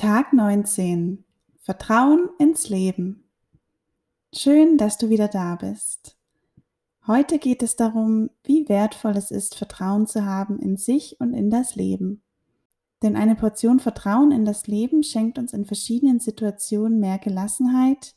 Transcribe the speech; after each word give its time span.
Tag 0.00 0.32
19. 0.32 1.26
Vertrauen 1.58 2.30
ins 2.38 2.70
Leben. 2.70 3.28
Schön, 4.32 4.78
dass 4.78 4.96
du 4.96 5.10
wieder 5.10 5.28
da 5.28 5.56
bist. 5.56 6.16
Heute 7.06 7.38
geht 7.38 7.62
es 7.62 7.76
darum, 7.76 8.30
wie 8.42 8.66
wertvoll 8.70 9.14
es 9.18 9.30
ist, 9.30 9.56
Vertrauen 9.56 10.06
zu 10.06 10.24
haben 10.24 10.58
in 10.58 10.78
sich 10.78 11.20
und 11.20 11.34
in 11.34 11.50
das 11.50 11.74
Leben. 11.76 12.22
Denn 13.02 13.14
eine 13.14 13.34
Portion 13.34 13.78
Vertrauen 13.78 14.32
in 14.32 14.46
das 14.46 14.66
Leben 14.66 15.02
schenkt 15.02 15.38
uns 15.38 15.52
in 15.52 15.66
verschiedenen 15.66 16.18
Situationen 16.18 16.98
mehr 16.98 17.18
Gelassenheit, 17.18 18.14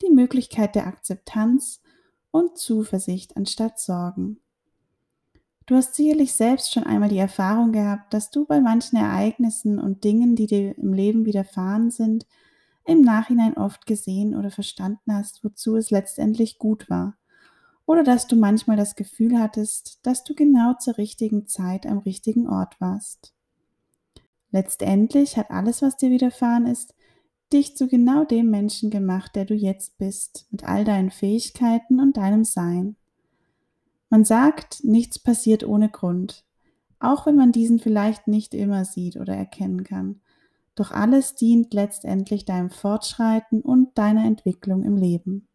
die 0.00 0.10
Möglichkeit 0.10 0.74
der 0.76 0.86
Akzeptanz 0.86 1.82
und 2.30 2.56
Zuversicht 2.56 3.36
anstatt 3.36 3.78
Sorgen. 3.78 4.40
Du 5.68 5.74
hast 5.74 5.94
sicherlich 5.94 6.32
selbst 6.32 6.72
schon 6.72 6.84
einmal 6.84 7.10
die 7.10 7.18
Erfahrung 7.18 7.72
gehabt, 7.72 8.14
dass 8.14 8.30
du 8.30 8.46
bei 8.46 8.58
manchen 8.58 8.96
Ereignissen 8.96 9.78
und 9.78 10.02
Dingen, 10.02 10.34
die 10.34 10.46
dir 10.46 10.78
im 10.78 10.94
Leben 10.94 11.26
widerfahren 11.26 11.90
sind, 11.90 12.26
im 12.86 13.02
Nachhinein 13.02 13.54
oft 13.54 13.84
gesehen 13.84 14.34
oder 14.34 14.50
verstanden 14.50 15.12
hast, 15.12 15.44
wozu 15.44 15.76
es 15.76 15.90
letztendlich 15.90 16.58
gut 16.58 16.88
war. 16.88 17.18
Oder 17.84 18.02
dass 18.02 18.26
du 18.26 18.34
manchmal 18.34 18.78
das 18.78 18.96
Gefühl 18.96 19.38
hattest, 19.38 20.00
dass 20.04 20.24
du 20.24 20.34
genau 20.34 20.72
zur 20.72 20.96
richtigen 20.96 21.46
Zeit 21.46 21.84
am 21.84 21.98
richtigen 21.98 22.48
Ort 22.48 22.80
warst. 22.80 23.34
Letztendlich 24.50 25.36
hat 25.36 25.50
alles, 25.50 25.82
was 25.82 25.98
dir 25.98 26.08
widerfahren 26.08 26.66
ist, 26.66 26.94
dich 27.52 27.76
zu 27.76 27.88
genau 27.88 28.24
dem 28.24 28.48
Menschen 28.48 28.88
gemacht, 28.88 29.36
der 29.36 29.44
du 29.44 29.52
jetzt 29.52 29.98
bist, 29.98 30.46
mit 30.50 30.64
all 30.64 30.86
deinen 30.86 31.10
Fähigkeiten 31.10 32.00
und 32.00 32.16
deinem 32.16 32.44
Sein. 32.44 32.96
Man 34.10 34.24
sagt, 34.24 34.84
nichts 34.84 35.18
passiert 35.18 35.64
ohne 35.64 35.88
Grund, 35.88 36.44
auch 36.98 37.26
wenn 37.26 37.36
man 37.36 37.52
diesen 37.52 37.78
vielleicht 37.78 38.26
nicht 38.26 38.54
immer 38.54 38.84
sieht 38.84 39.16
oder 39.16 39.34
erkennen 39.34 39.84
kann. 39.84 40.20
Doch 40.74 40.92
alles 40.92 41.34
dient 41.34 41.74
letztendlich 41.74 42.44
deinem 42.44 42.70
Fortschreiten 42.70 43.60
und 43.60 43.98
deiner 43.98 44.24
Entwicklung 44.24 44.84
im 44.84 44.96
Leben. 44.96 45.48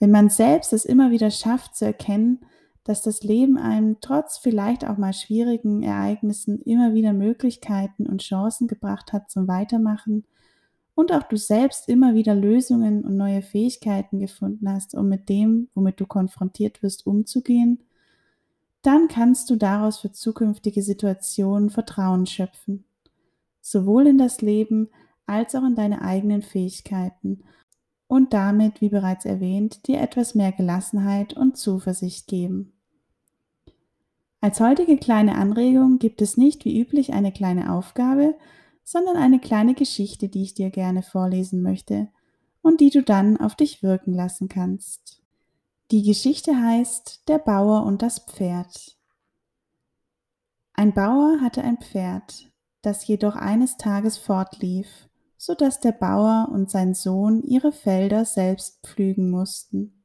Wenn 0.00 0.10
man 0.10 0.30
selbst 0.30 0.72
es 0.72 0.84
immer 0.84 1.10
wieder 1.10 1.30
schafft 1.30 1.76
zu 1.76 1.84
erkennen, 1.84 2.40
dass 2.82 3.00
das 3.00 3.22
Leben 3.22 3.56
einem 3.56 3.98
trotz 4.00 4.38
vielleicht 4.38 4.86
auch 4.86 4.98
mal 4.98 5.14
schwierigen 5.14 5.82
Ereignissen 5.82 6.60
immer 6.60 6.92
wieder 6.92 7.12
Möglichkeiten 7.12 8.06
und 8.06 8.22
Chancen 8.22 8.68
gebracht 8.68 9.12
hat 9.12 9.30
zum 9.30 9.48
Weitermachen, 9.48 10.24
und 10.94 11.12
auch 11.12 11.24
du 11.24 11.36
selbst 11.36 11.88
immer 11.88 12.14
wieder 12.14 12.34
Lösungen 12.34 13.04
und 13.04 13.16
neue 13.16 13.42
Fähigkeiten 13.42 14.20
gefunden 14.20 14.70
hast, 14.70 14.94
um 14.94 15.08
mit 15.08 15.28
dem, 15.28 15.68
womit 15.74 16.00
du 16.00 16.06
konfrontiert 16.06 16.82
wirst, 16.82 17.06
umzugehen, 17.06 17.80
dann 18.82 19.08
kannst 19.08 19.50
du 19.50 19.56
daraus 19.56 19.98
für 19.98 20.12
zukünftige 20.12 20.82
Situationen 20.82 21.70
Vertrauen 21.70 22.26
schöpfen, 22.26 22.84
sowohl 23.60 24.06
in 24.06 24.18
das 24.18 24.40
Leben 24.40 24.90
als 25.26 25.54
auch 25.54 25.64
in 25.64 25.74
deine 25.74 26.02
eigenen 26.02 26.42
Fähigkeiten 26.42 27.42
und 28.06 28.34
damit, 28.34 28.80
wie 28.80 28.90
bereits 28.90 29.24
erwähnt, 29.24 29.88
dir 29.88 30.00
etwas 30.00 30.34
mehr 30.34 30.52
Gelassenheit 30.52 31.32
und 31.34 31.56
Zuversicht 31.56 32.26
geben. 32.26 32.72
Als 34.42 34.60
heutige 34.60 34.98
kleine 34.98 35.36
Anregung 35.36 35.98
gibt 35.98 36.20
es 36.20 36.36
nicht 36.36 36.66
wie 36.66 36.78
üblich 36.78 37.14
eine 37.14 37.32
kleine 37.32 37.72
Aufgabe, 37.72 38.34
sondern 38.84 39.16
eine 39.16 39.40
kleine 39.40 39.74
Geschichte, 39.74 40.28
die 40.28 40.42
ich 40.42 40.54
dir 40.54 40.70
gerne 40.70 41.02
vorlesen 41.02 41.62
möchte 41.62 42.08
und 42.62 42.80
die 42.80 42.90
du 42.90 43.02
dann 43.02 43.38
auf 43.38 43.56
dich 43.56 43.82
wirken 43.82 44.12
lassen 44.12 44.48
kannst. 44.48 45.22
Die 45.90 46.02
Geschichte 46.02 46.56
heißt 46.56 47.28
Der 47.28 47.38
Bauer 47.38 47.84
und 47.84 48.02
das 48.02 48.20
Pferd. 48.20 48.96
Ein 50.74 50.92
Bauer 50.92 51.40
hatte 51.40 51.62
ein 51.62 51.78
Pferd, 51.78 52.50
das 52.82 53.06
jedoch 53.06 53.36
eines 53.36 53.76
Tages 53.76 54.18
fortlief, 54.18 55.08
so 55.36 55.54
dass 55.54 55.80
der 55.80 55.92
Bauer 55.92 56.48
und 56.52 56.70
sein 56.70 56.94
Sohn 56.94 57.42
ihre 57.42 57.72
Felder 57.72 58.24
selbst 58.24 58.86
pflügen 58.86 59.30
mussten. 59.30 60.04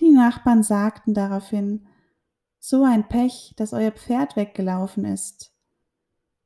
Die 0.00 0.10
Nachbarn 0.10 0.62
sagten 0.62 1.14
daraufhin, 1.14 1.86
so 2.58 2.84
ein 2.84 3.08
Pech, 3.08 3.54
dass 3.56 3.72
euer 3.72 3.92
Pferd 3.92 4.36
weggelaufen 4.36 5.04
ist. 5.04 5.52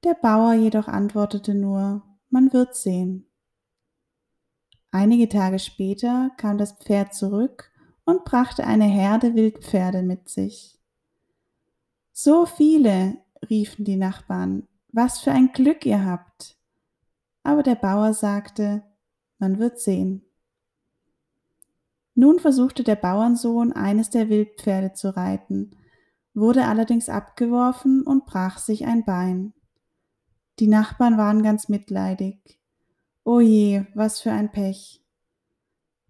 Der 0.05 0.15
Bauer 0.15 0.55
jedoch 0.55 0.89
antwortete 0.89 1.55
nur, 1.55 2.03
man 2.29 2.53
wird 2.53 2.75
sehen. 2.75 3.27
Einige 4.91 5.29
Tage 5.29 5.61
später 5.61 6.31
kam 6.37 6.59
das 6.59 6.73
Pferd 6.73 7.15
zurück 7.15 7.71
und 8.05 8.25
brachte 8.25 8.67
eine 8.67 8.85
Herde 8.85 9.35
Wildpferde 9.35 10.03
mit 10.03 10.29
sich. 10.29 10.79
So 12.13 12.47
viele, 12.47 13.17
riefen 13.49 13.85
die 13.85 13.97
Nachbarn, 13.97 14.67
was 14.89 15.21
für 15.21 15.31
ein 15.31 15.53
Glück 15.53 15.87
ihr 15.87 16.05
habt. 16.05 16.57
Aber 17.45 17.63
der 17.63 17.77
Bauer 17.77 18.13
sagte, 18.13 18.83
man 19.39 19.59
wird 19.59 19.81
sehen. 19.81 20.25
Nun 22.15 22.41
versuchte 22.41 22.83
der 22.85 22.97
Bauernsohn 22.97 23.73
eines 23.73 24.11
der 24.11 24.29
Wildpferde 24.29 24.93
zu 24.93 25.17
reiten, 25.17 25.77
wurde 26.35 26.67
allerdings 26.67 27.09
abgeworfen 27.09 28.03
und 28.03 28.27
brach 28.27 28.59
sich 28.59 28.85
ein 28.85 29.05
Bein. 29.05 29.55
Die 30.59 30.67
Nachbarn 30.67 31.17
waren 31.17 31.43
ganz 31.43 31.69
mitleidig. 31.69 32.61
O 33.25 33.41
je, 33.41 33.85
was 33.95 34.21
für 34.21 34.33
ein 34.33 34.53
Pech. 34.53 35.03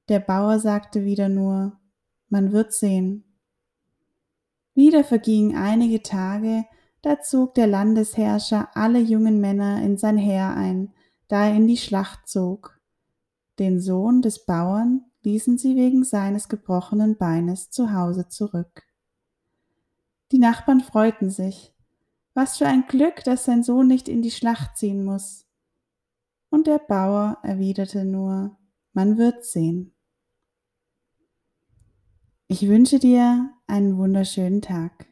Der 0.08 0.20
Bauer 0.20 0.58
sagte 0.58 1.04
wieder 1.04 1.28
nur, 1.28 1.78
man 2.28 2.53
wird 2.53 2.72
sehen. 2.72 3.25
Wieder 4.75 5.04
vergingen 5.04 5.56
einige 5.56 6.03
Tage, 6.03 6.64
da 7.03 7.20
zog 7.20 7.54
der 7.54 7.66
Landesherrscher 7.66 8.70
alle 8.75 9.00
jungen 9.00 9.41
Männer 9.41 9.82
in 9.82 9.98
sein 9.98 10.16
Heer 10.16 10.54
ein, 10.56 10.92
da 11.28 11.47
er 11.47 11.54
in 11.54 11.66
die 11.66 11.76
Schlacht 11.76 12.28
zog. 12.28 12.80
Den 13.59 13.80
Sohn 13.80 14.22
des 14.22 14.44
Bauern 14.47 15.04
ließen 15.22 15.59
sie 15.59 15.76
wegen 15.76 16.04
seines 16.04 16.48
gebrochenen 16.48 17.16
Beines 17.16 17.70
zu 17.70 17.92
Hause 17.92 18.28
zurück. 18.28 18.82
Die 20.32 20.38
Nachbarn 20.38 20.80
freuten 20.80 21.30
sich, 21.30 21.72
was 22.34 22.59
für 22.59 22.66
ein 22.66 22.87
Glück, 22.87 23.25
dass 23.25 23.44
sein 23.44 23.62
Sohn 23.62 23.87
nicht 23.87 24.09
in 24.09 24.22
die 24.22 24.31
Schlacht 24.31 24.76
ziehen 24.76 25.04
muss. 25.04 25.47
Und 26.50 26.66
der 26.66 26.78
Bauer 26.78 27.38
erwiderte 27.43 28.04
nur, 28.04 28.59
man 28.93 29.16
wird 29.16 29.44
sehen. 29.44 29.94
Ich 32.47 32.69
wünsche 32.69 32.98
dir 32.98 33.50
einen 33.66 33.97
wunderschönen 33.97 34.60
Tag. 34.60 35.12